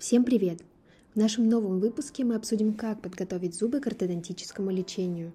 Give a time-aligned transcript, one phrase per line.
[0.00, 0.62] Всем привет!
[1.14, 5.34] В нашем новом выпуске мы обсудим, как подготовить зубы к ортодонтическому лечению.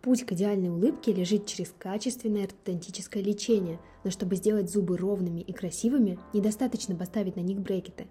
[0.00, 5.52] Путь к идеальной улыбке лежит через качественное ортодонтическое лечение, но чтобы сделать зубы ровными и
[5.52, 8.06] красивыми, недостаточно поставить на них брекеты.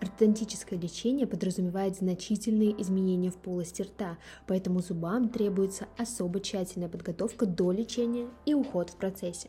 [0.00, 7.72] Ортодонтическое лечение подразумевает значительные изменения в полости рта, поэтому зубам требуется особо тщательная подготовка до
[7.72, 9.48] лечения и уход в процессе.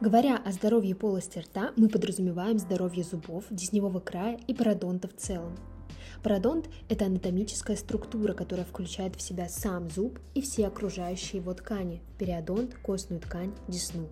[0.00, 5.54] Говоря о здоровье полости рта, мы подразумеваем здоровье зубов, десневого края и пародонта в целом.
[6.22, 12.00] Пародонт– это анатомическая структура, которая включает в себя сам зуб и все окружающие его ткани–
[12.18, 14.08] периодонт, костную ткань, десну.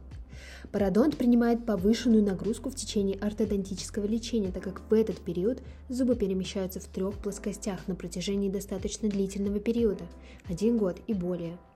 [0.72, 6.80] Пародонт принимает повышенную нагрузку в течение ортодонтического лечения, так как в этот период зубы перемещаются
[6.80, 10.04] в трех плоскостях на протяжении достаточно длительного периода–
[10.50, 11.56] один год и более–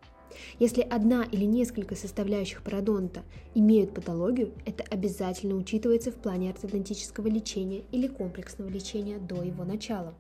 [0.59, 3.23] если одна или несколько составляющих пародонта
[3.55, 10.15] имеют патологию, это обязательно учитывается в плане ортодонтического лечения или комплексного лечения до его начала.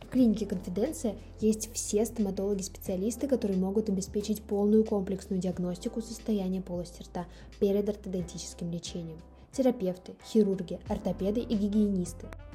[0.00, 7.26] В клинике «Конфиденция» есть все стоматологи-специалисты, которые могут обеспечить полную комплексную диагностику состояния полости рта
[7.58, 9.18] перед ортодонтическим лечением.
[9.50, 12.26] Терапевты, хирурги, ортопеды и гигиенисты–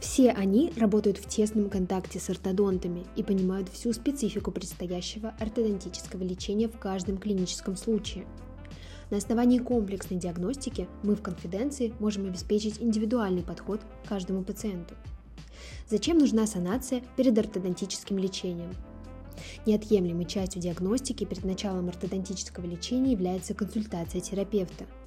[0.00, 6.68] все они работают в тесном контакте с ортодонтами и понимают всю специфику предстоящего ортодонтического лечения
[6.68, 8.24] в каждом клиническом случае.
[9.10, 14.94] На основании комплексной диагностики мы в конфиденции можем обеспечить индивидуальный подход к каждому пациенту.
[15.88, 18.70] Зачем нужна санация перед ортодонтическим лечением?
[19.66, 24.84] Неотъемлемой частью диагностики перед началом ортодонтического лечения является консультация терапевта–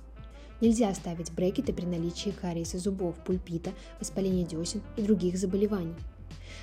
[0.62, 5.96] Нельзя ставить брекеты при наличии кариеса зубов, пульпита, воспаления десен и других заболеваний.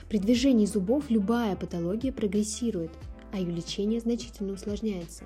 [0.09, 2.93] При движении зубов любая патология прогрессирует,
[3.33, 5.25] а ее лечение значительно усложняется.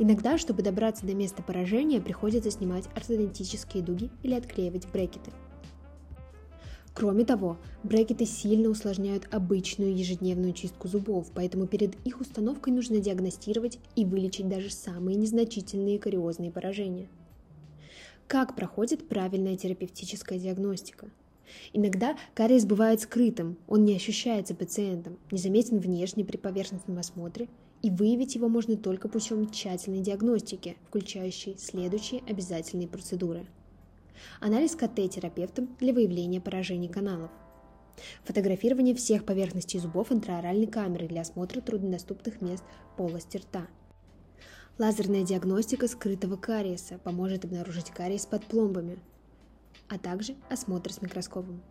[0.00, 5.30] Иногда, чтобы добраться до места поражения, приходится снимать ортодонтические дуги или отклеивать брекеты.
[6.94, 13.78] Кроме того, брекеты сильно усложняют обычную ежедневную чистку зубов, поэтому перед их установкой нужно диагностировать
[13.94, 17.08] и вылечить даже самые незначительные кариозные поражения–
[18.26, 21.10] как проходит правильная терапевтическая диагностика?
[21.72, 27.48] Иногда кариес бывает скрытым, он не ощущается пациентом, незаметен внешне при поверхностном осмотре,
[27.82, 33.46] и выявить его можно только путем тщательной диагностики, включающей следующие обязательные процедуры.
[34.40, 37.30] Анализ КТ терапевтом для выявления поражений каналов.
[38.24, 42.64] Фотографирование всех поверхностей зубов интраоральной камерой для осмотра труднодоступных мест
[42.96, 43.68] полости рта–
[44.76, 48.98] Лазерная диагностика скрытого кариеса поможет обнаружить кариес под пломбами,
[49.88, 51.62] а также осмотр с микроскопом.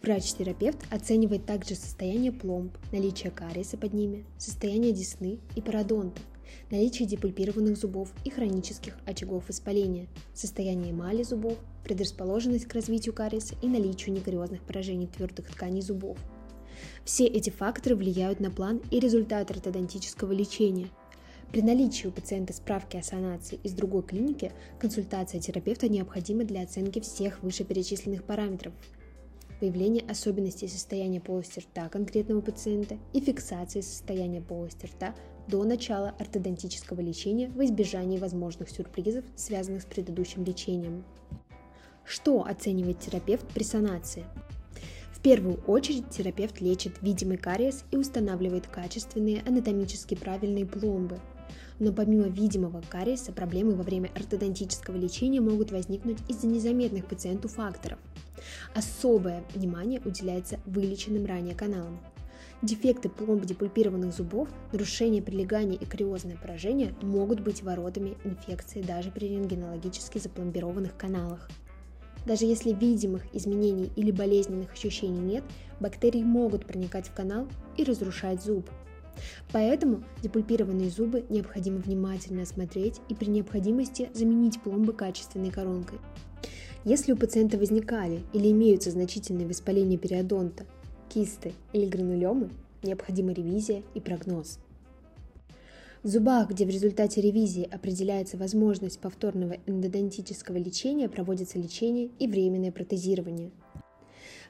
[0.00, 6.22] Врач-терапевт оценивает также состояние пломб, наличие кариеса под ними, состояние десны и пародонта,
[6.70, 13.66] наличие депульпированных зубов и хронических очагов воспаления, состояние эмали зубов, предрасположенность к развитию кариеса и
[13.66, 16.16] наличию некариозных поражений твердых тканей зубов.
[17.04, 20.86] Все эти факторы влияют на план и результат ортодонтического лечения–
[21.52, 26.98] при наличии у пациента справки о санации из другой клиники, консультация терапевта необходима для оценки
[27.00, 28.72] всех вышеперечисленных параметров,
[29.60, 35.14] выявления особенностей состояния полости рта конкретного пациента и фиксации состояния полости рта
[35.46, 41.04] до начала ортодонтического лечения в избежании возможных сюрпризов, связанных с предыдущим лечением.
[42.06, 44.24] Что оценивает терапевт при санации?
[45.12, 51.20] В первую очередь терапевт лечит видимый кариес и устанавливает качественные анатомически правильные пломбы–
[51.78, 57.98] но помимо видимого кариеса, проблемы во время ортодонтического лечения могут возникнуть из-за незаметных пациенту факторов.
[58.74, 61.98] Особое внимание уделяется вылеченным ранее каналам.
[62.62, 69.26] Дефекты пломб депульпированных зубов, нарушение прилегания и кариозное поражение могут быть воротами инфекции даже при
[69.26, 71.50] рентгенологически запломбированных каналах.
[72.24, 75.42] Даже если видимых изменений или болезненных ощущений нет,
[75.80, 78.70] бактерии могут проникать в канал и разрушать зуб–
[79.52, 85.98] Поэтому депульпированные зубы необходимо внимательно осмотреть и при необходимости заменить пломбы качественной коронкой.
[86.84, 90.66] Если у пациента возникали или имеются значительные воспаления периодонта,
[91.08, 92.50] кисты или гранулемы,
[92.82, 94.58] необходима ревизия и прогноз.
[96.02, 102.72] В зубах, где в результате ревизии определяется возможность повторного эндодонтического лечения, проводится лечение и временное
[102.72, 103.52] протезирование.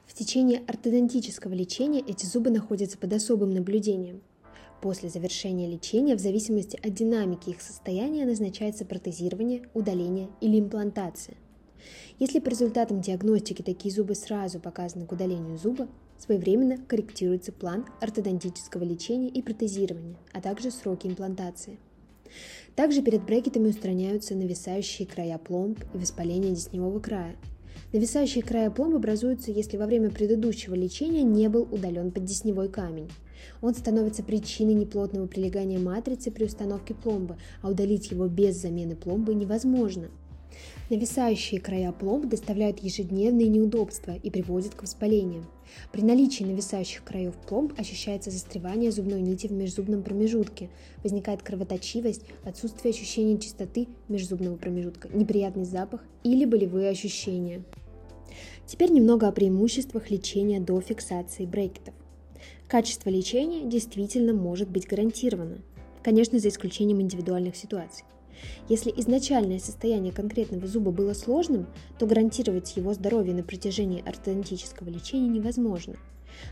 [0.07, 4.21] В течение ортодонтического лечения эти зубы находятся под особым наблюдением–
[4.83, 11.37] После завершения лечения, в зависимости от динамики их состояния, назначается протезирование, удаление или имплантация.
[12.19, 15.87] Если по результатам диагностики такие зубы сразу показаны к удалению зуба,
[16.17, 21.79] своевременно корректируется план ортодонтического лечения и протезирования, а также сроки имплантации.
[22.75, 27.37] Также перед брекетами устраняются нависающие края пломб и воспаление десневого края.
[27.93, 33.07] Нависающие края пломб образуются, если во время предыдущего лечения не был удален поддесневой камень.
[33.61, 39.33] Он становится причиной неплотного прилегания матрицы при установке пломбы, а удалить его без замены пломбы
[39.33, 40.09] невозможно.
[40.89, 45.45] Нависающие края пломб доставляют ежедневные неудобства и приводят к воспалениям.
[45.91, 50.69] При наличии нависающих краев пломб ощущается застревание зубной нити в межзубном промежутке,
[51.03, 57.63] возникает кровоточивость, отсутствие ощущения чистоты межзубного промежутка, неприятный запах или болевые ощущения.
[58.65, 61.93] Теперь немного о преимуществах лечения до фиксации брекетов.
[62.67, 65.59] Качество лечения действительно может быть гарантировано,
[66.01, 68.05] конечно, за исключением индивидуальных ситуаций.
[68.67, 71.67] Если изначальное состояние конкретного зуба было сложным,
[71.99, 75.95] то гарантировать его здоровье на протяжении ортодонтического лечения невозможно.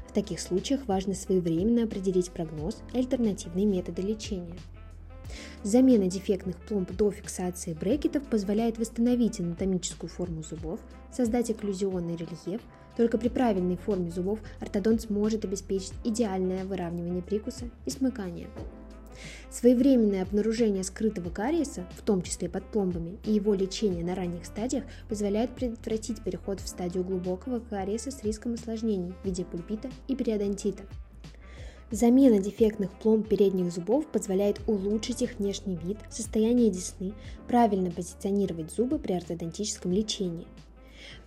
[0.07, 4.55] В таких случаях важно своевременно определить прогноз и альтернативные методы лечения.
[5.63, 10.79] Замена дефектных пломб до фиксации брекетов позволяет восстановить анатомическую форму зубов,
[11.11, 12.61] создать окклюзионный рельеф,
[12.97, 18.47] только при правильной форме зубов ортодонт сможет обеспечить идеальное выравнивание прикуса и смыкания.
[19.49, 24.85] Своевременное обнаружение скрытого кариеса, в том числе под пломбами, и его лечение на ранних стадиях
[25.09, 30.83] позволяет предотвратить переход в стадию глубокого кариеса с риском осложнений в виде пульпита и периодонтита.
[31.91, 37.13] Замена дефектных пломб передних зубов позволяет улучшить их внешний вид, состояние десны,
[37.49, 40.47] правильно позиционировать зубы при ортодонтическом лечении.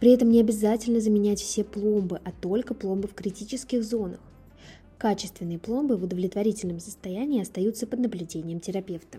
[0.01, 4.21] При этом не обязательно заменять все пломбы, а только пломбы в критических зонах.
[4.97, 9.19] Качественные пломбы в удовлетворительном состоянии остаются под наблюдением терапевта.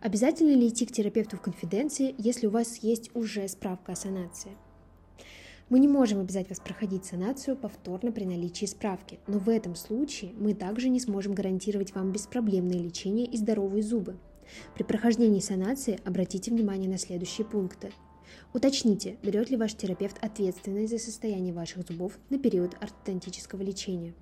[0.00, 4.52] Обязательно ли идти к терапевту в конфиденции, если у вас есть уже справка о санации?
[5.72, 10.32] Мы не можем обязать вас проходить санацию повторно при наличии справки, но в этом случае
[10.36, 14.18] мы также не сможем гарантировать вам беспроблемное лечение и здоровые зубы.
[14.74, 17.90] При прохождении санации обратите внимание на следующие пункты.
[18.52, 24.12] Уточните, берет ли ваш терапевт ответственность за состояние ваших зубов на период ортодонтического лечения.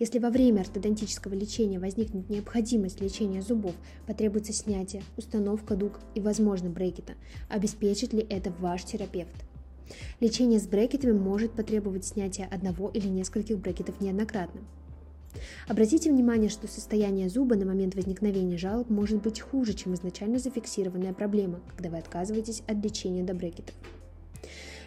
[0.00, 3.76] Если во время ортодонтического лечения возникнет необходимость лечения зубов,
[4.08, 7.12] потребуется снятие, установка дуг и, возможно, брекета,
[7.48, 9.44] обеспечит ли это ваш терапевт.
[10.20, 14.60] Лечение с брекетами может потребовать снятия одного или нескольких брекетов неоднократно.
[15.66, 21.12] Обратите внимание, что состояние зуба на момент возникновения жалоб может быть хуже, чем изначально зафиксированная
[21.12, 23.74] проблема, когда вы отказываетесь от лечения до брекетов.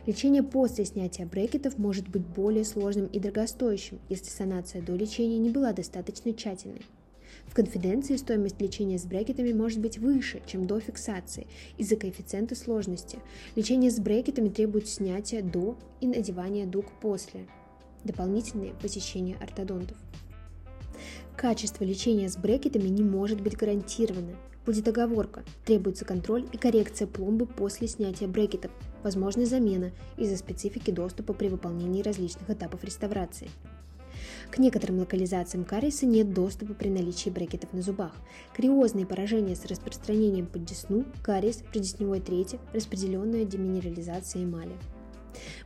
[0.05, 5.49] Лечение после снятия брекетов может быть более сложным и дорогостоящим, если санация до лечения не
[5.49, 6.83] была достаточно тщательной.
[7.55, 11.47] В конфиденции стоимость лечения с брекетами может быть выше, чем до фиксации,
[11.77, 13.19] из-за коэффициента сложности.
[13.55, 17.47] Лечение с брекетами требует снятия до и надевания дуг после.
[18.03, 19.95] Дополнительные посещения ортодонтов.
[21.37, 24.35] Качество лечения с брекетами не может быть гарантировано.
[24.65, 28.71] Будет оговорка, требуется контроль и коррекция пломбы после снятия брекетов,
[29.01, 33.47] возможная замена из-за специфики доступа при выполнении различных этапов реставрации.
[34.51, 38.13] К некоторым локализациям кариеса нет доступа при наличии брекетов на зубах.
[38.53, 44.73] Криозные поражения с распространением под десну, кариес, предесневой трети, распределенная деминерализация эмали.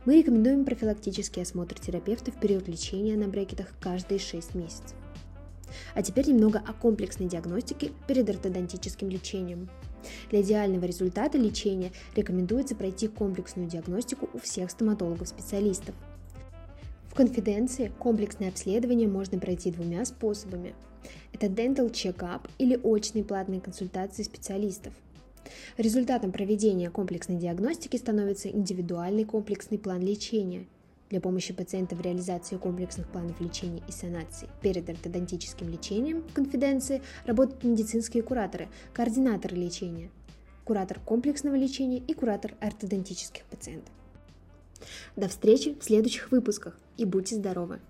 [0.04, 4.96] Мы рекомендуем профилактический осмотр терапевта в период лечения на брекетах каждые 6 месяцев.
[5.94, 9.68] А теперь немного о комплексной диагностике перед ортодонтическим лечением.
[10.30, 15.94] Для идеального результата лечения рекомендуется пройти комплексную диагностику у всех стоматологов-специалистов.
[17.10, 20.74] В конфиденции комплексное обследование можно пройти двумя способами.
[21.32, 24.94] Это dental check-up или очные платные консультации специалистов.
[25.76, 30.66] Результатом проведения комплексной диагностики становится индивидуальный комплексный план лечения–
[31.10, 37.02] для помощи пациента в реализации комплексных планов лечения и санации перед ортодонтическим лечением в конфиденции
[37.26, 40.10] работают медицинские кураторы, координаторы лечения,
[40.64, 43.92] куратор комплексного лечения и куратор ортодонтических пациентов.
[45.16, 47.80] До встречи в следующих выпусках и будьте здоровы!